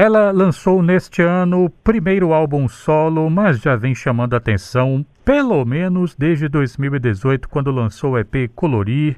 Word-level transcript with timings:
Ela 0.00 0.30
lançou 0.30 0.80
neste 0.80 1.22
ano 1.22 1.64
o 1.64 1.70
primeiro 1.70 2.32
álbum 2.32 2.68
solo, 2.68 3.28
mas 3.28 3.58
já 3.58 3.74
vem 3.74 3.96
chamando 3.96 4.36
atenção 4.36 5.04
pelo 5.24 5.64
menos 5.64 6.14
desde 6.14 6.48
2018, 6.48 7.48
quando 7.48 7.72
lançou 7.72 8.12
o 8.12 8.18
EP 8.20 8.48
Colorir 8.54 9.16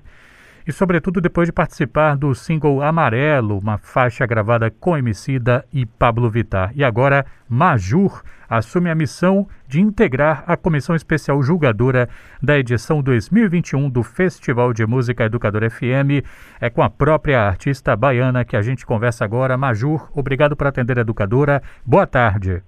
e 0.67 0.73
sobretudo 0.73 1.21
depois 1.21 1.47
de 1.47 1.53
participar 1.53 2.17
do 2.17 2.35
single 2.35 2.81
Amarelo, 2.81 3.59
uma 3.59 3.77
faixa 3.77 4.25
gravada 4.25 4.71
com 4.71 4.97
Emicida 4.97 5.67
e 5.71 5.85
Pablo 5.85 6.31
Vittar. 6.31 6.73
E 6.75 6.83
agora 6.83 7.27
Majur 7.47 8.23
assume 8.51 8.91
a 8.91 8.95
missão 8.97 9.47
de 9.69 9.81
integrar 9.81 10.43
a 10.45 10.57
comissão 10.57 10.97
especial 10.97 11.41
julgadora 11.41 12.09
da 12.43 12.59
edição 12.59 13.01
2021 13.01 13.89
do 13.89 14.03
Festival 14.03 14.73
de 14.73 14.85
Música 14.85 15.25
Educador 15.25 15.71
FM. 15.71 16.27
É 16.61 16.69
com 16.69 16.83
a 16.83 16.91
própria 16.91 17.41
artista 17.41 17.95
baiana 17.95 18.45
que 18.45 18.57
a 18.57 18.63
gente 18.63 18.85
conversa 18.85 19.25
agora. 19.25 19.57
Majur, 19.57 20.11
obrigado 20.13 20.57
por 20.57 20.67
atender 20.67 20.99
a 20.99 21.03
educadora. 21.03 21.63
Boa 21.87 22.09
tarde. 22.09 22.61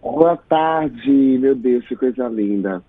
Boa 0.00 0.38
tarde, 0.48 1.38
meu 1.38 1.54
Deus, 1.54 1.86
que 1.86 1.94
coisa 1.94 2.26
linda. 2.26 2.82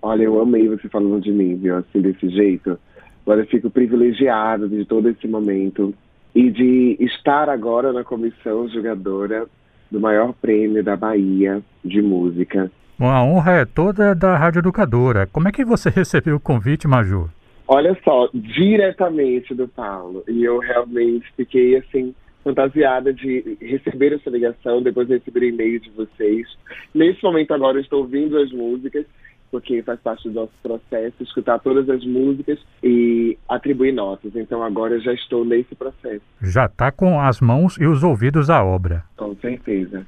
Olha, 0.00 0.22
eu 0.22 0.40
amei 0.40 0.68
você 0.68 0.88
falando 0.88 1.20
de 1.20 1.32
mim, 1.32 1.56
viu, 1.56 1.76
assim, 1.76 2.00
desse 2.00 2.28
jeito. 2.28 2.78
Agora 3.26 3.40
eu 3.40 3.46
fico 3.46 3.68
privilegiado 3.68 4.68
de 4.68 4.84
todo 4.84 5.08
esse 5.08 5.26
momento 5.26 5.92
e 6.34 6.50
de 6.50 6.96
estar 7.00 7.48
agora 7.48 7.92
na 7.92 8.04
comissão 8.04 8.68
jogadora 8.68 9.46
do 9.92 10.00
maior 10.00 10.32
prêmio 10.32 10.82
da 10.82 10.96
Bahia 10.96 11.62
de 11.84 12.00
música. 12.00 12.72
A 12.98 13.22
honra 13.22 13.52
é 13.52 13.64
toda 13.64 14.14
da 14.14 14.36
Rádio 14.36 14.60
Educadora. 14.60 15.26
Como 15.26 15.48
é 15.48 15.52
que 15.52 15.64
você 15.64 15.90
recebeu 15.90 16.36
o 16.36 16.40
convite, 16.40 16.88
Maju? 16.88 17.28
Olha 17.68 17.96
só, 18.02 18.28
diretamente 18.32 19.54
do 19.54 19.68
Paulo. 19.68 20.24
E 20.28 20.42
eu 20.44 20.58
realmente 20.58 21.30
fiquei 21.36 21.76
assim 21.76 22.14
fantasiada 22.42 23.12
de 23.12 23.56
receber 23.60 24.14
essa 24.14 24.30
ligação, 24.30 24.82
depois 24.82 25.06
de 25.06 25.14
receber 25.14 25.48
e-mail 25.48 25.78
de 25.78 25.90
vocês. 25.90 26.46
Nesse 26.94 27.22
momento 27.22 27.54
agora 27.54 27.76
eu 27.76 27.82
estou 27.82 28.00
ouvindo 28.00 28.36
as 28.38 28.50
músicas 28.50 29.04
porque 29.52 29.82
faz 29.82 30.00
parte 30.00 30.28
do 30.30 30.34
nosso 30.34 30.52
processo 30.62 31.22
escutar 31.22 31.58
todas 31.60 31.88
as 31.90 32.04
músicas 32.04 32.58
e 32.82 33.38
atribuir 33.46 33.92
notas. 33.92 34.34
Então 34.34 34.62
agora 34.62 34.94
eu 34.94 35.00
já 35.00 35.12
estou 35.12 35.44
nesse 35.44 35.74
processo. 35.74 36.22
Já 36.40 36.64
está 36.64 36.90
com 36.90 37.20
as 37.20 37.38
mãos 37.38 37.76
e 37.78 37.86
os 37.86 38.02
ouvidos 38.02 38.48
à 38.48 38.64
obra. 38.64 39.04
Com 39.14 39.36
certeza. 39.36 40.06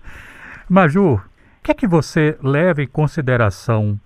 Maju, 0.68 1.16
o 1.16 1.20
que 1.62 1.70
é 1.70 1.74
que 1.74 1.86
você 1.86 2.38
leva 2.42 2.82
em 2.82 2.86
consideração 2.86 4.00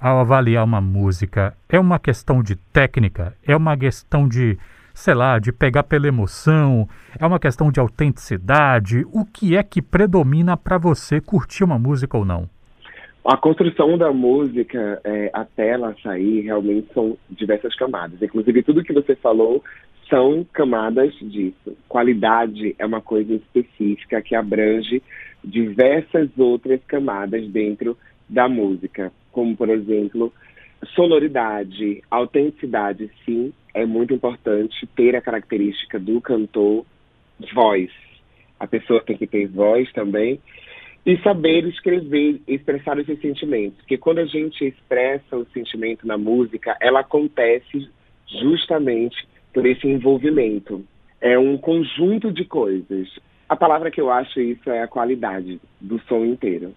ao 0.00 0.20
avaliar 0.20 0.64
uma 0.64 0.80
música? 0.80 1.54
É 1.68 1.78
uma 1.78 1.98
questão 1.98 2.42
de 2.42 2.56
técnica? 2.56 3.36
É 3.46 3.54
uma 3.54 3.76
questão 3.76 4.26
de, 4.26 4.58
sei 4.94 5.12
lá, 5.12 5.38
de 5.38 5.52
pegar 5.52 5.82
pela 5.82 6.08
emoção? 6.08 6.88
É 7.18 7.26
uma 7.26 7.38
questão 7.38 7.70
de 7.70 7.78
autenticidade? 7.78 9.04
O 9.12 9.26
que 9.26 9.54
é 9.54 9.62
que 9.62 9.82
predomina 9.82 10.56
para 10.56 10.78
você 10.78 11.20
curtir 11.20 11.62
uma 11.62 11.78
música 11.78 12.16
ou 12.16 12.24
não? 12.24 12.48
A 13.28 13.36
construção 13.36 13.98
da 13.98 14.10
música 14.10 15.02
é, 15.04 15.28
até 15.34 15.68
ela 15.68 15.94
sair 16.02 16.40
realmente 16.40 16.90
são 16.94 17.14
diversas 17.28 17.74
camadas. 17.74 18.22
Inclusive, 18.22 18.62
tudo 18.62 18.82
que 18.82 18.90
você 18.94 19.14
falou 19.16 19.62
são 20.08 20.46
camadas 20.50 21.14
disso. 21.20 21.76
Qualidade 21.86 22.74
é 22.78 22.86
uma 22.86 23.02
coisa 23.02 23.34
específica 23.34 24.22
que 24.22 24.34
abrange 24.34 25.02
diversas 25.44 26.30
outras 26.38 26.80
camadas 26.86 27.46
dentro 27.48 27.98
da 28.26 28.48
música, 28.48 29.12
como, 29.30 29.54
por 29.54 29.68
exemplo, 29.68 30.32
sonoridade, 30.94 32.02
autenticidade, 32.10 33.10
sim, 33.26 33.52
é 33.74 33.84
muito 33.84 34.14
importante 34.14 34.86
ter 34.96 35.14
a 35.14 35.20
característica 35.20 35.98
do 35.98 36.18
cantor, 36.22 36.86
voz. 37.52 37.90
A 38.58 38.66
pessoa 38.66 39.02
tem 39.02 39.18
que 39.18 39.26
ter 39.26 39.48
voz 39.48 39.92
também 39.92 40.40
e 41.08 41.16
saber 41.22 41.64
escrever, 41.64 42.42
expressar 42.46 42.98
os 42.98 43.06
seus 43.06 43.18
sentimentos. 43.22 43.78
Porque 43.78 43.96
quando 43.96 44.18
a 44.18 44.26
gente 44.26 44.62
expressa 44.62 45.38
o 45.38 45.46
sentimento 45.54 46.06
na 46.06 46.18
música, 46.18 46.76
ela 46.82 47.00
acontece 47.00 47.88
justamente 48.42 49.26
por 49.54 49.64
esse 49.64 49.88
envolvimento. 49.88 50.84
É 51.18 51.38
um 51.38 51.56
conjunto 51.56 52.30
de 52.30 52.44
coisas. 52.44 53.08
A 53.48 53.56
palavra 53.56 53.90
que 53.90 53.98
eu 53.98 54.10
acho 54.10 54.38
isso 54.38 54.68
é 54.68 54.82
a 54.82 54.86
qualidade 54.86 55.58
do 55.80 55.98
som 56.00 56.26
inteiro. 56.26 56.74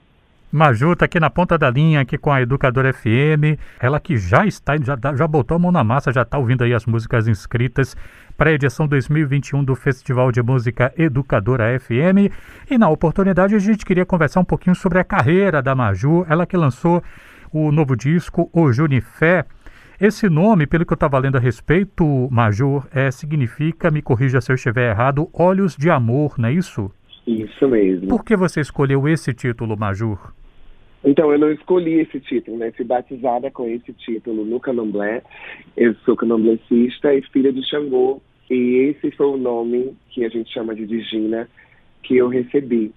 Maju 0.52 0.92
está 0.92 1.06
aqui 1.06 1.18
na 1.18 1.30
ponta 1.30 1.58
da 1.58 1.70
linha, 1.70 2.02
aqui 2.02 2.18
com 2.18 2.30
a 2.30 2.42
Educadora 2.42 2.92
FM. 2.92 3.58
Ela 3.80 4.02
que 4.02 4.18
já 4.18 4.46
está, 4.46 4.76
já, 4.76 4.98
já 5.16 5.26
botou 5.26 5.56
a 5.56 5.60
mão 5.60 5.72
na 5.72 5.82
massa, 5.82 6.12
já 6.12 6.24
está 6.24 6.38
ouvindo 6.38 6.66
aí 6.66 6.74
as 6.74 6.86
músicas 6.86 7.26
inscritas 7.26 7.96
para 8.36 8.50
a 8.50 8.54
edição 8.54 8.86
2021 8.86 9.64
do 9.64 9.76
Festival 9.76 10.30
de 10.30 10.44
Música 10.44 10.94
Educadora 10.98 11.80
FM. 11.80 12.34
E 12.70 12.78
na 12.78 12.90
oportunidade 12.90 13.56
a 13.56 13.60
gente 13.60 13.86
queria 13.86 14.06
conversar 14.06 14.42
um 14.42 14.46
pouquinho 14.46 14.76
sobre 14.76 15.00
a 15.00 15.06
carreira 15.06 15.62
da 15.62 15.74
Maju, 15.74 16.26
ela 16.28 16.46
que 16.46 16.58
lançou 16.58 17.02
o 17.54 17.72
novo 17.72 17.96
disco, 17.96 18.50
O 18.52 18.74
Junifé. 18.74 19.46
Esse 20.02 20.28
nome, 20.28 20.68
pelo 20.68 20.86
que 20.86 20.92
eu 20.92 20.96
estava 20.96 21.18
lendo 21.18 21.38
a 21.38 21.40
respeito, 21.40 22.28
Major, 22.30 22.86
é, 22.92 23.10
significa, 23.10 23.90
me 23.90 24.02
corrija 24.02 24.42
se 24.42 24.52
eu 24.52 24.56
estiver 24.56 24.90
errado, 24.90 25.30
Olhos 25.32 25.78
de 25.78 25.90
Amor, 25.90 26.36
não 26.38 26.50
é 26.50 26.52
isso? 26.52 26.92
Isso 27.26 27.70
mesmo. 27.70 28.08
Por 28.08 28.26
que 28.26 28.36
você 28.36 28.60
escolheu 28.60 29.08
esse 29.08 29.32
título, 29.34 29.78
Major? 29.78 30.34
Então, 31.04 31.32
eu 31.32 31.40
não 31.40 31.52
escolhi 31.52 32.00
esse 32.00 32.20
título, 32.20 32.58
né? 32.58 32.72
Fui 32.72 32.86
batizada 32.86 33.50
com 33.50 33.68
esse 33.68 33.92
título 33.94 34.46
no 34.46 34.60
candomblé. 34.60 35.24
Eu 35.76 35.96
sou 36.06 36.16
candomblecista 36.16 37.14
e 37.14 37.22
filha 37.24 37.52
de 37.52 37.68
Xangô. 37.68 38.22
E 38.50 38.90
esse 38.90 39.12
foi 39.12 39.28
o 39.28 39.38
nome 39.38 39.96
que 40.10 40.24
a 40.24 40.30
gente 40.30 40.54
chama 40.54 40.76
de 40.76 40.86
Digina 40.86 41.50
que 42.04 42.18
eu 42.18 42.28
recebi. 42.28 42.94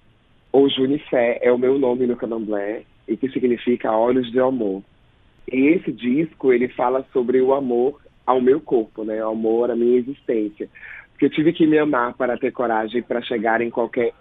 O 0.51 0.69
Junifé 0.69 1.39
é 1.41 1.51
o 1.51 1.57
meu 1.57 1.77
nome 1.77 2.05
no 2.05 2.15
candomblé 2.15 2.83
e 3.07 3.17
que 3.17 3.29
significa 3.29 3.91
Olhos 3.91 4.31
de 4.31 4.39
Amor. 4.39 4.83
E 5.51 5.67
esse 5.67 5.91
disco, 5.91 6.51
ele 6.51 6.67
fala 6.69 7.05
sobre 7.13 7.41
o 7.41 7.53
amor 7.53 8.01
ao 8.25 8.41
meu 8.41 8.59
corpo, 8.59 9.03
né? 9.03 9.23
O 9.25 9.29
amor 9.29 9.69
à 9.71 9.75
minha 9.75 9.97
existência. 9.97 10.69
Porque 11.11 11.25
eu 11.25 11.29
tive 11.29 11.53
que 11.53 11.67
me 11.67 11.77
amar 11.77 12.13
para 12.15 12.37
ter 12.37 12.51
coragem 12.51 13.01
para 13.01 13.21
chegar 13.21 13.61
em 13.61 13.69
qualquer 13.69 14.13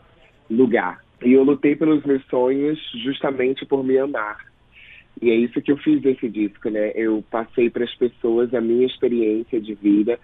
lugar. 0.51 1.04
E 1.23 1.33
eu 1.33 1.43
lutei 1.43 1.77
pelos 1.77 2.05
meus 2.05 2.25
sonhos 2.27 2.79
justamente 3.03 3.65
por 3.65 3.85
me 3.85 3.99
amar. 3.99 4.39
E 5.21 5.31
é 5.31 5.35
isso 5.35 5.61
que 5.63 5.71
eu 5.71 5.77
fiz 5.77 6.03
nesse 6.03 6.29
disco, 6.29 6.69
né? 6.69 6.93
Eu 6.95 7.25
passei 7.31 7.71
para 7.71 7.85
as 7.85 7.95
pessoas 7.95 8.53
a 8.53 8.61
minha 8.61 8.87
experiência 8.87 9.61
de 9.61 9.75
vida, 9.75 10.19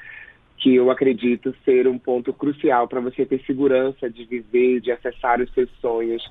que 0.59 0.75
eu 0.75 0.91
acredito 0.91 1.55
ser 1.65 1.87
um 1.87 1.99
ponto 1.99 2.33
crucial 2.33 2.87
para 2.89 3.01
você 3.01 3.25
ter 3.25 3.41
segurança 3.47 4.11
de 4.11 4.25
viver, 4.25 4.81
de 4.81 4.91
acessar 4.91 5.41
os 5.41 5.51
seus 5.55 5.71
sonhos 5.81 6.23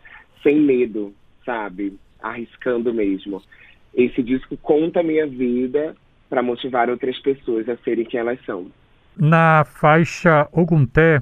sem 0.44 0.60
medo, 0.60 1.14
sabe? 1.46 1.98
Arriscando 2.22 2.94
mesmo. 2.94 3.42
Esse 3.96 4.22
disco 4.22 4.56
conta 4.58 5.00
a 5.00 5.04
minha 5.04 5.26
vida 5.26 5.96
para 6.30 6.44
motivar 6.44 6.90
outras 6.90 7.18
pessoas 7.20 7.68
a 7.68 7.78
serem 7.78 8.06
quem 8.06 8.20
elas 8.20 8.40
são. 8.46 8.68
Na 9.18 9.66
faixa 9.66 10.48
Ogunté, 10.52 11.22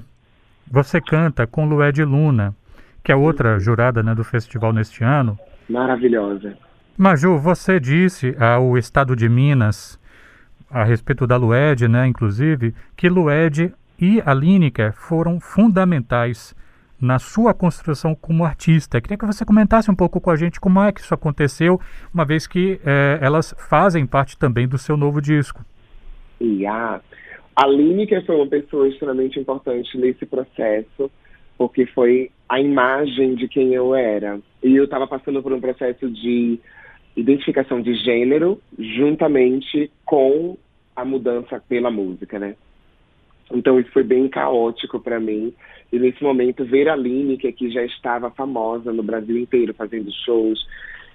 você 0.70 1.00
canta 1.00 1.46
com 1.46 1.66
Lued 1.66 2.04
Luna 2.04 2.54
que 3.02 3.12
é 3.12 3.16
outra 3.16 3.58
jurada 3.58 4.02
né, 4.02 4.14
do 4.14 4.24
festival 4.24 4.72
neste 4.72 5.04
ano. 5.04 5.38
Maravilhosa. 5.68 6.56
Maju, 6.96 7.38
você 7.38 7.78
disse 7.78 8.34
ao 8.38 8.76
Estado 8.76 9.14
de 9.14 9.28
Minas, 9.28 9.98
a 10.70 10.84
respeito 10.84 11.26
da 11.26 11.36
Lued, 11.36 11.86
né, 11.88 12.06
inclusive, 12.06 12.74
que 12.96 13.08
Lued 13.08 13.72
e 14.00 14.22
a 14.24 14.34
Lineker 14.34 14.92
foram 14.92 15.40
fundamentais 15.40 16.54
na 17.00 17.18
sua 17.18 17.54
construção 17.54 18.14
como 18.14 18.44
artista. 18.44 19.00
Queria 19.00 19.16
que 19.16 19.24
você 19.24 19.44
comentasse 19.44 19.90
um 19.90 19.94
pouco 19.94 20.20
com 20.20 20.30
a 20.30 20.36
gente 20.36 20.60
como 20.60 20.82
é 20.82 20.90
que 20.90 21.00
isso 21.00 21.14
aconteceu, 21.14 21.80
uma 22.12 22.24
vez 22.24 22.46
que 22.46 22.80
é, 22.84 23.18
elas 23.22 23.54
fazem 23.56 24.04
parte 24.04 24.36
também 24.36 24.66
do 24.66 24.76
seu 24.76 24.96
novo 24.96 25.20
disco. 25.20 25.64
E 26.40 26.66
a, 26.66 27.00
a 27.54 27.66
Lineker 27.66 28.24
foi 28.26 28.36
uma 28.36 28.46
pessoa 28.46 28.88
extremamente 28.88 29.38
importante 29.38 29.96
nesse 29.96 30.26
processo 30.26 31.10
porque 31.58 31.84
foi 31.86 32.30
a 32.48 32.60
imagem 32.60 33.34
de 33.34 33.48
quem 33.48 33.74
eu 33.74 33.94
era. 33.94 34.40
E 34.62 34.74
eu 34.76 34.84
estava 34.84 35.06
passando 35.06 35.42
por 35.42 35.52
um 35.52 35.60
processo 35.60 36.08
de 36.08 36.58
identificação 37.16 37.82
de 37.82 37.94
gênero 37.94 38.62
juntamente 38.78 39.90
com 40.04 40.56
a 40.94 41.04
mudança 41.04 41.60
pela 41.68 41.90
música, 41.90 42.38
né? 42.38 42.54
Então 43.50 43.78
isso 43.80 43.90
foi 43.90 44.04
bem 44.04 44.28
caótico 44.28 45.00
para 45.00 45.18
mim. 45.18 45.52
E 45.92 45.98
nesse 45.98 46.22
momento 46.22 46.64
ver 46.64 46.88
a 46.88 46.94
Lineker, 46.94 47.54
que 47.54 47.70
já 47.70 47.82
estava 47.84 48.30
famosa 48.30 48.92
no 48.92 49.02
Brasil 49.02 49.36
inteiro 49.36 49.74
fazendo 49.74 50.10
shows, 50.24 50.64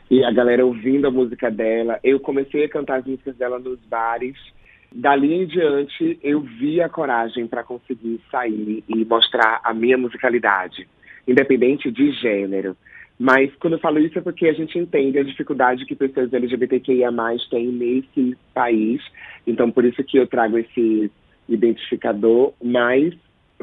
e 0.10 0.24
a 0.24 0.32
galera 0.32 0.66
ouvindo 0.66 1.08
a 1.08 1.12
música 1.12 1.50
dela, 1.50 2.00
eu 2.04 2.20
comecei 2.20 2.66
a 2.66 2.70
cantar 2.70 3.00
as 3.00 3.06
músicas 3.06 3.36
dela 3.38 3.60
nos 3.60 3.80
bares 3.86 4.36
Dali 4.96 5.34
em 5.34 5.48
diante, 5.48 6.20
eu 6.22 6.40
vi 6.40 6.80
a 6.80 6.88
coragem 6.88 7.48
para 7.48 7.64
conseguir 7.64 8.22
sair 8.30 8.84
e 8.88 9.06
mostrar 9.06 9.60
a 9.64 9.74
minha 9.74 9.98
musicalidade, 9.98 10.88
independente 11.28 11.90
de 11.90 12.12
gênero. 12.12 12.78
Mas 13.18 13.52
quando 13.56 13.74
eu 13.74 13.80
falo 13.80 13.98
isso 13.98 14.20
é 14.20 14.22
porque 14.22 14.48
a 14.48 14.54
gente 14.54 14.78
entende 14.78 15.18
a 15.18 15.24
dificuldade 15.24 15.86
que 15.86 15.96
pessoas 15.96 16.32
LGBTQIA 16.32 17.10
têm 17.50 17.68
nesse 17.68 18.38
país. 18.54 19.02
Então, 19.48 19.72
por 19.72 19.84
isso 19.84 20.04
que 20.04 20.18
eu 20.18 20.28
trago 20.28 20.60
esse 20.60 21.12
identificador. 21.50 22.54
Mas 22.64 23.16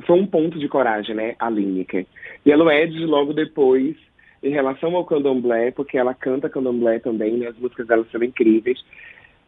foi 0.06 0.18
um 0.18 0.26
ponto 0.26 0.58
de 0.58 0.68
coragem, 0.68 1.14
né, 1.14 1.36
a 1.38 1.48
Lineker. 1.48 2.06
E 2.44 2.52
a 2.52 2.56
Lued, 2.56 3.06
logo 3.06 3.32
depois, 3.32 3.96
em 4.42 4.50
relação 4.50 4.96
ao 4.96 5.04
candomblé, 5.04 5.70
porque 5.70 5.96
ela 5.96 6.14
canta 6.14 6.48
candomblé 6.48 6.98
também, 6.98 7.36
né, 7.36 7.48
as 7.48 7.58
músicas 7.58 7.86
dela 7.86 8.04
são 8.10 8.22
incríveis, 8.22 8.82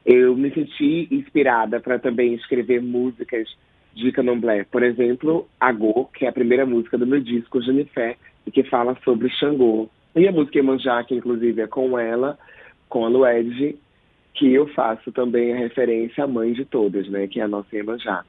eu 0.05 0.37
me 0.37 0.53
senti 0.53 1.09
inspirada 1.11 1.81
para 1.81 1.99
também 1.99 2.35
escrever 2.35 2.83
músicas 2.83 3.49
de 3.95 4.11
candomblé. 4.13 4.65
Por 4.65 4.83
exemplo, 4.83 5.49
Agô, 5.61 6.07
que 6.15 6.25
é 6.25 6.29
a 6.29 6.33
primeira 6.33 6.67
música 6.67 6.99
do 6.99 7.07
meu 7.07 7.21
disco, 7.21 7.63
Jennifer, 7.63 8.17
e 8.47 8.51
que 8.51 8.65
fala 8.65 8.97
sobre 9.05 9.29
Xangô. 9.31 9.89
E 10.15 10.27
a 10.27 10.33
música 10.33 10.59
Emanjá, 10.59 11.03
que 11.05 11.15
inclusive 11.15 11.63
é 11.63 11.67
com 11.67 11.99
ela, 11.99 12.39
com 12.89 13.05
a 13.05 13.09
Lued, 13.09 13.77
que 14.35 14.53
eu 14.53 14.67
faço 14.69 15.13
também 15.13 15.53
a 15.53 15.59
referência 15.59 16.25
à 16.25 16.27
mãe 16.27 16.53
de 16.53 16.65
todas, 16.65 17.09
né, 17.09 17.27
que 17.27 17.41
é 17.41 17.45
a 17.45 17.49
nossa 17.49 17.77
Emanjá. 17.77 18.25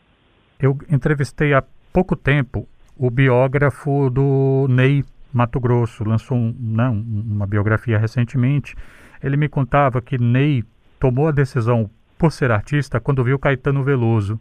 Eu 0.59 0.77
entrevistei 0.89 1.53
há 1.53 1.63
pouco 1.91 2.15
tempo 2.15 2.67
o 2.97 3.09
biógrafo 3.09 4.09
do 4.09 4.67
Ney 4.69 5.03
Mato 5.33 5.59
Grosso, 5.59 6.03
lançou 6.03 6.37
um, 6.37 6.55
né, 6.59 6.87
uma 6.89 7.47
biografia 7.47 7.97
recentemente. 7.97 8.75
Ele 9.21 9.35
me 9.35 9.49
contava 9.49 10.01
que 10.01 10.17
Ney 10.17 10.63
tomou 11.03 11.27
a 11.27 11.31
decisão 11.31 11.89
por 12.17 12.31
ser 12.31 12.49
artista 12.49 12.97
quando 12.97 13.25
viu 13.25 13.37
Caetano 13.37 13.83
Veloso. 13.83 14.39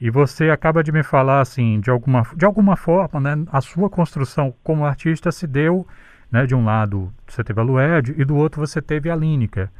E 0.00 0.10
você 0.10 0.50
acaba 0.50 0.82
de 0.82 0.90
me 0.90 1.04
falar 1.04 1.40
assim, 1.40 1.78
de 1.78 1.90
alguma, 1.90 2.26
de 2.34 2.44
alguma 2.44 2.74
forma, 2.74 3.20
né, 3.20 3.44
a 3.52 3.60
sua 3.60 3.88
construção 3.88 4.52
como 4.64 4.84
artista 4.84 5.30
se 5.30 5.46
deu, 5.46 5.86
né, 6.28 6.44
de 6.44 6.56
um 6.56 6.64
lado 6.64 7.12
você 7.24 7.44
teve 7.44 7.60
a 7.60 7.62
Lued 7.62 8.16
e 8.18 8.24
do 8.24 8.34
outro 8.34 8.66
você 8.66 8.82
teve 8.82 9.08
a 9.08 9.14
Línica. 9.14 9.70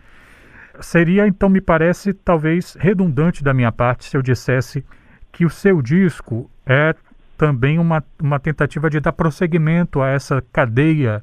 Seria, 0.78 1.26
então, 1.26 1.48
me 1.48 1.60
parece, 1.60 2.12
talvez 2.12 2.76
redundante 2.78 3.42
da 3.42 3.52
minha 3.52 3.72
parte 3.72 4.04
se 4.04 4.16
eu 4.16 4.22
dissesse 4.22 4.84
que 5.32 5.44
o 5.44 5.50
seu 5.50 5.82
disco 5.82 6.48
é 6.64 6.94
também 7.36 7.80
uma, 7.80 8.04
uma 8.22 8.38
tentativa 8.38 8.88
de 8.88 9.00
dar 9.00 9.12
prosseguimento 9.12 10.00
a 10.00 10.08
essa 10.08 10.40
cadeia 10.52 11.20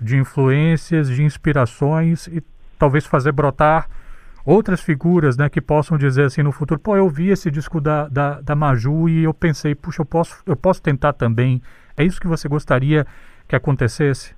de 0.00 0.16
influências, 0.16 1.08
de 1.08 1.24
inspirações 1.24 2.28
e 2.28 2.40
talvez 2.78 3.04
fazer 3.06 3.32
brotar 3.32 3.88
outras 4.46 4.80
figuras 4.80 5.36
né, 5.36 5.48
que 5.48 5.60
possam 5.60 5.98
dizer 5.98 6.24
assim 6.24 6.42
no 6.42 6.52
futuro, 6.52 6.78
pô, 6.78 6.96
eu 6.96 7.08
vi 7.08 7.30
esse 7.30 7.50
disco 7.50 7.80
da, 7.80 8.08
da, 8.08 8.40
da 8.40 8.54
Maju 8.54 9.08
e 9.08 9.24
eu 9.24 9.34
pensei, 9.34 9.74
puxa, 9.74 10.02
eu 10.02 10.06
posso, 10.06 10.42
eu 10.46 10.56
posso 10.56 10.80
tentar 10.80 11.12
também. 11.12 11.60
É 11.96 12.04
isso 12.04 12.20
que 12.20 12.28
você 12.28 12.48
gostaria 12.48 13.04
que 13.48 13.56
acontecesse? 13.56 14.34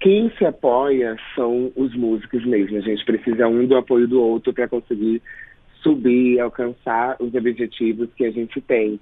Quem 0.00 0.30
se 0.36 0.44
apoia 0.44 1.16
são 1.34 1.72
os 1.76 1.94
músicos 1.94 2.44
mesmo. 2.44 2.76
A 2.76 2.80
gente 2.80 3.04
precisa 3.04 3.46
um 3.46 3.66
do 3.66 3.76
apoio 3.76 4.06
do 4.06 4.20
outro 4.20 4.52
para 4.52 4.68
conseguir 4.68 5.22
subir, 5.82 6.40
alcançar 6.40 7.16
os 7.20 7.32
objetivos 7.34 8.08
que 8.16 8.24
a 8.24 8.30
gente 8.30 8.60
tem. 8.60 8.98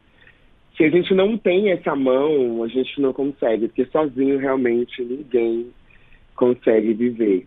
Se 0.76 0.84
a 0.84 0.90
gente 0.90 1.14
não 1.14 1.36
tem 1.36 1.70
essa 1.70 1.94
mão, 1.94 2.62
a 2.62 2.68
gente 2.68 3.00
não 3.00 3.12
consegue, 3.12 3.68
porque 3.68 3.84
sozinho 3.86 4.38
realmente 4.38 5.02
ninguém 5.02 5.66
consegue 6.34 6.92
viver. 6.94 7.46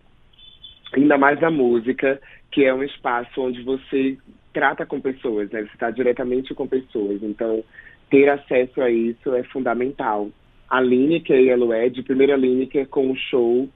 Ainda 0.96 1.18
mais 1.18 1.44
a 1.44 1.52
música, 1.52 2.22
que 2.50 2.64
é 2.64 2.74
um 2.74 2.82
espaço 2.82 3.42
onde 3.42 3.62
você 3.64 4.18
trata 4.54 4.86
com 4.86 5.02
pessoas, 5.02 5.52
né? 5.52 5.64
Você 5.64 5.74
está 5.74 5.92
diretamente 5.92 6.54
com 6.54 6.66
pessoas. 6.66 7.22
Então, 7.22 7.62
ter 8.10 8.30
acesso 8.30 8.82
a 8.82 8.90
isso 8.90 9.36
é 9.36 9.44
fundamental. 9.44 10.30
A 10.70 10.80
Lineker 10.80 11.38
e 11.38 11.52
a 11.52 11.58
Lued, 11.58 12.02
primeira 12.04 12.38
Lineker 12.38 12.88
com 12.88 13.12
o 13.12 13.16
show 13.16 13.68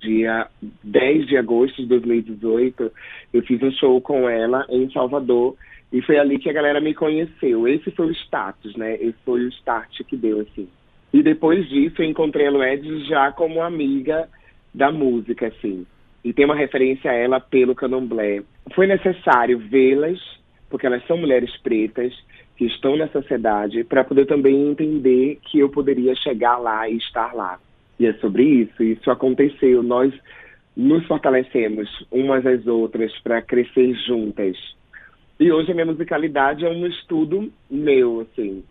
dia 0.00 0.46
10 0.84 1.26
de 1.26 1.36
agosto 1.36 1.82
de 1.82 1.88
2018, 1.88 2.92
eu 3.32 3.42
fiz 3.42 3.60
um 3.60 3.72
show 3.72 4.00
com 4.00 4.28
ela 4.28 4.64
em 4.68 4.88
Salvador 4.92 5.56
e 5.92 6.00
foi 6.00 6.16
ali 6.16 6.38
que 6.38 6.48
a 6.48 6.52
galera 6.52 6.80
me 6.80 6.94
conheceu. 6.94 7.66
Esse 7.66 7.90
foi 7.90 8.06
o 8.06 8.12
status, 8.12 8.76
né? 8.76 8.94
Esse 8.94 9.18
foi 9.24 9.44
o 9.44 9.48
start 9.48 10.04
que 10.04 10.16
deu, 10.16 10.42
assim. 10.42 10.68
E 11.12 11.20
depois 11.20 11.68
disso, 11.68 12.00
eu 12.02 12.06
encontrei 12.06 12.46
a 12.46 12.50
Lued 12.52 13.08
já 13.08 13.32
como 13.32 13.60
amiga 13.60 14.28
da 14.72 14.92
música, 14.92 15.48
assim 15.48 15.84
e 16.24 16.32
tem 16.32 16.44
uma 16.44 16.54
referência 16.54 17.10
a 17.10 17.14
ela 17.14 17.40
pelo 17.40 17.74
candomblé. 17.74 18.42
Foi 18.74 18.86
necessário 18.86 19.58
vê-las, 19.58 20.18
porque 20.68 20.86
elas 20.86 21.06
são 21.06 21.16
mulheres 21.16 21.56
pretas 21.58 22.12
que 22.56 22.66
estão 22.66 22.96
na 22.96 23.08
sociedade, 23.08 23.84
para 23.84 24.02
poder 24.02 24.26
também 24.26 24.68
entender 24.70 25.38
que 25.42 25.60
eu 25.60 25.68
poderia 25.68 26.14
chegar 26.16 26.58
lá 26.58 26.88
e 26.88 26.96
estar 26.96 27.32
lá. 27.32 27.58
E 28.00 28.06
é 28.06 28.12
sobre 28.14 28.42
isso, 28.42 28.82
isso 28.82 29.10
aconteceu. 29.10 29.82
Nós 29.82 30.12
nos 30.76 31.06
fortalecemos 31.06 31.88
umas 32.10 32.44
às 32.44 32.66
outras 32.66 33.16
para 33.20 33.40
crescer 33.40 33.94
juntas. 34.06 34.56
E 35.38 35.52
hoje 35.52 35.70
a 35.70 35.74
minha 35.74 35.86
musicalidade 35.86 36.64
é 36.64 36.68
um 36.68 36.86
estudo 36.86 37.52
meu, 37.70 38.20
assim. 38.20 38.64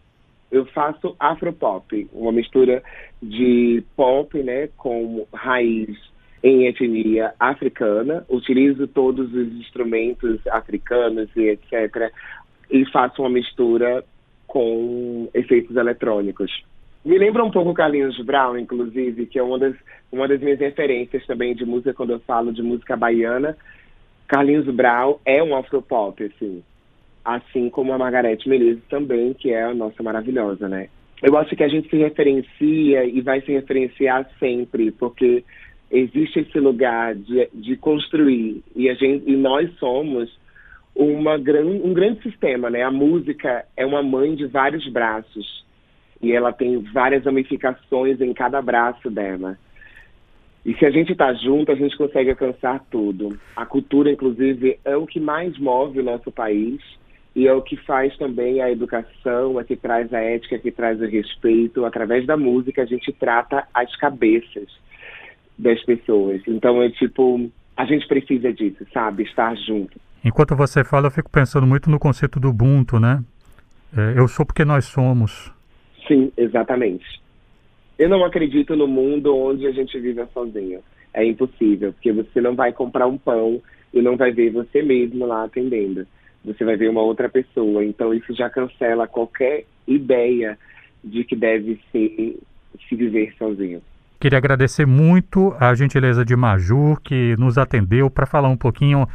Eu 0.51 0.65
faço 0.65 1.15
afropop, 1.17 2.09
uma 2.11 2.31
mistura 2.31 2.83
de 3.21 3.83
pop, 3.95 4.37
né, 4.43 4.69
com 4.77 5.25
raiz 5.33 5.97
em 6.43 6.67
etnia 6.67 7.33
africana, 7.39 8.25
utilizo 8.29 8.87
todos 8.87 9.33
os 9.33 9.53
instrumentos 9.53 10.45
africanos 10.47 11.29
e 11.35 11.49
etc. 11.49 12.11
E 12.69 12.85
faço 12.91 13.21
uma 13.21 13.29
mistura 13.29 14.03
com 14.45 15.29
efeitos 15.33 15.75
eletrônicos. 15.75 16.51
Me 17.03 17.17
lembra 17.17 17.43
um 17.43 17.51
pouco 17.51 17.73
Carlinhos 17.73 18.19
Brown, 18.19 18.57
inclusive, 18.57 19.25
que 19.27 19.39
é 19.39 19.43
uma 19.43 19.57
das, 19.57 19.75
uma 20.11 20.27
das 20.27 20.41
minhas 20.41 20.59
referências 20.59 21.25
também 21.25 21.55
de 21.55 21.65
música 21.65 21.93
quando 21.93 22.11
eu 22.11 22.19
falo 22.19 22.51
de 22.51 22.61
música 22.61 22.97
baiana. 22.97 23.55
Carlinhos 24.27 24.65
Brown 24.67 25.17
é 25.25 25.41
um 25.41 25.55
afropop, 25.55 26.21
assim. 26.23 26.63
Assim 27.23 27.69
como 27.69 27.93
a 27.93 27.97
Margarete 27.97 28.49
Menezes 28.49 28.83
também, 28.89 29.33
que 29.33 29.51
é 29.51 29.63
a 29.63 29.73
nossa 29.73 30.03
maravilhosa, 30.03 30.67
né? 30.67 30.89
Eu 31.21 31.35
acho 31.37 31.55
que 31.55 31.63
a 31.63 31.67
gente 31.67 31.89
se 31.89 31.97
referencia 31.97 33.05
e 33.05 33.21
vai 33.21 33.41
se 33.41 33.51
referenciar 33.51 34.29
sempre, 34.39 34.91
porque 34.91 35.43
existe 35.91 36.39
esse 36.39 36.59
lugar 36.59 37.15
de, 37.15 37.49
de 37.53 37.75
construir 37.77 38.63
e 38.75 38.89
a 38.89 38.93
gente 38.93 39.29
e 39.29 39.35
nós 39.35 39.71
somos 39.77 40.29
uma 40.95 41.37
gran, 41.37 41.65
um 41.65 41.93
grande 41.93 42.21
sistema, 42.23 42.69
né? 42.69 42.81
A 42.81 42.91
música 42.91 43.65
é 43.77 43.85
uma 43.85 44.01
mãe 44.01 44.35
de 44.35 44.47
vários 44.47 44.87
braços 44.89 45.65
e 46.21 46.31
ela 46.31 46.51
tem 46.51 46.79
várias 46.79 47.23
ramificações 47.23 48.19
em 48.19 48.33
cada 48.33 48.61
braço 48.61 49.09
dela. 49.09 49.57
E 50.65 50.73
se 50.73 50.85
a 50.85 50.89
gente 50.89 51.11
está 51.11 51.33
junto, 51.33 51.71
a 51.71 51.75
gente 51.75 51.95
consegue 51.95 52.31
alcançar 52.31 52.83
tudo. 52.91 53.39
A 53.55 53.65
cultura, 53.65 54.11
inclusive, 54.11 54.79
é 54.83 54.97
o 54.97 55.05
que 55.05 55.19
mais 55.19 55.57
move 55.57 55.99
o 55.99 56.03
nosso 56.03 56.31
país 56.31 56.81
e 57.35 57.47
é 57.47 57.53
o 57.53 57.61
que 57.61 57.77
faz 57.77 58.17
também 58.17 58.59
a 58.59 58.69
educação, 58.69 59.59
é 59.59 59.63
que 59.63 59.75
traz 59.75 60.11
a 60.11 60.19
ética, 60.19 60.55
é 60.55 60.59
que 60.59 60.71
traz 60.71 60.99
o 60.99 61.05
respeito. 61.05 61.85
Através 61.85 62.25
da 62.25 62.35
música, 62.35 62.81
a 62.81 62.85
gente 62.85 63.13
trata 63.13 63.65
as 63.73 63.95
cabeças 63.95 64.67
das 65.57 65.81
pessoas. 65.83 66.41
Então 66.47 66.81
é 66.81 66.89
tipo, 66.89 67.49
a 67.75 67.85
gente 67.85 68.07
precisa 68.07 68.51
disso, 68.53 68.85
sabe? 68.93 69.23
Estar 69.23 69.55
junto. 69.55 69.99
Enquanto 70.23 70.55
você 70.55 70.83
fala, 70.83 71.07
eu 71.07 71.11
fico 71.11 71.29
pensando 71.29 71.65
muito 71.65 71.89
no 71.89 71.99
conceito 71.99 72.39
do 72.39 72.49
Ubuntu, 72.49 72.99
né? 72.99 73.23
É, 73.95 74.19
eu 74.19 74.27
sou 74.27 74.45
porque 74.45 74.65
nós 74.65 74.85
somos. 74.85 75.51
Sim, 76.07 76.31
exatamente. 76.37 77.05
Eu 77.97 78.09
não 78.09 78.23
acredito 78.23 78.75
no 78.75 78.87
mundo 78.87 79.35
onde 79.35 79.65
a 79.65 79.71
gente 79.71 79.99
vive 79.99 80.23
sozinho. 80.33 80.81
É 81.13 81.25
impossível, 81.25 81.93
porque 81.93 82.11
você 82.11 82.41
não 82.41 82.55
vai 82.55 82.71
comprar 82.71 83.07
um 83.07 83.17
pão 83.17 83.61
e 83.93 84.01
não 84.01 84.15
vai 84.15 84.31
ver 84.31 84.51
você 84.51 84.81
mesmo 84.81 85.25
lá 85.25 85.45
atendendo. 85.45 86.05
Você 86.45 86.63
vai 86.63 86.75
ver 86.75 86.89
uma 86.89 87.01
outra 87.01 87.27
pessoa. 87.27 87.83
Então 87.83 88.13
isso 88.13 88.33
já 88.33 88.49
cancela 88.49 89.07
qualquer 89.07 89.65
ideia 89.87 90.57
de 91.03 91.23
que 91.23 91.35
deve 91.35 91.79
ser 91.91 92.37
se 92.87 92.95
viver 92.95 93.33
sozinho. 93.37 93.81
Queria 94.19 94.39
agradecer 94.39 94.85
muito 94.85 95.55
a 95.59 95.75
gentileza 95.75 96.25
de 96.25 96.35
Majur, 96.35 96.99
que 97.01 97.35
nos 97.37 97.57
atendeu 97.57 98.09
para 98.09 98.25
falar 98.25 98.49
um 98.49 98.57
pouquinho 98.57 99.07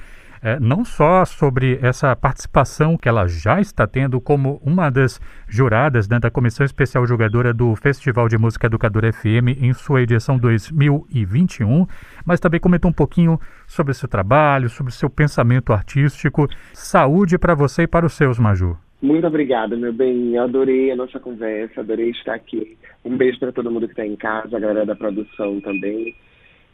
é, 0.42 0.59
não 0.59 0.85
só 0.85 1.25
sobre 1.25 1.78
essa 1.80 2.14
participação 2.16 2.97
que 2.97 3.09
ela 3.09 3.28
já 3.28 3.61
está 3.61 3.87
tendo 3.87 4.21
como 4.21 4.61
uma 4.64 4.90
das 4.90 5.21
juradas 5.49 6.09
né, 6.09 6.18
da 6.18 6.30
Comissão 6.30 6.66
Especial 6.66 7.06
Jogadora 7.06 7.54
do 7.54 7.75
Festival 7.76 8.28
de 8.28 8.37
Música 8.37 8.66
Educadora 8.66 9.12
FM 9.12 9.56
em 9.61 9.73
sua 9.73 10.02
edição 10.02 10.37
2021, 10.37 11.87
mas 12.25 12.40
também 12.40 12.59
comentou 12.59 12.90
um 12.90 12.94
pouquinho 12.94 13.40
sobre 13.68 13.94
seu 13.94 14.09
trabalho, 14.09 14.68
sobre 14.68 14.92
seu 14.92 15.09
pensamento 15.09 15.73
artístico. 15.73 16.49
Saúde 16.73 17.38
para 17.38 17.54
você 17.54 17.82
e 17.82 17.87
para 17.87 18.04
os 18.04 18.12
seus, 18.12 18.38
Majur. 18.38 18.91
Muito 19.02 19.26
obrigada, 19.26 19.76
meu 19.76 19.92
bem. 19.92 20.37
Eu 20.37 20.44
adorei 20.44 20.92
a 20.92 20.97
nossa 20.97 21.18
conversa, 21.18 21.80
adorei 21.80 22.11
estar 22.11 22.35
aqui. 22.35 22.78
Um 23.04 23.16
beijo 23.16 23.37
para 23.40 23.50
todo 23.50 23.68
mundo 23.68 23.87
que 23.88 23.94
está 23.94 24.06
em 24.06 24.14
casa, 24.14 24.56
a 24.56 24.61
galera 24.61 24.87
da 24.87 24.94
produção 24.94 25.61
também. 25.61 26.14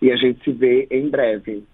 E 0.02 0.12
a 0.12 0.16
gente 0.16 0.44
se 0.44 0.52
vê 0.52 0.86
em 0.90 1.08
breve. 1.08 1.64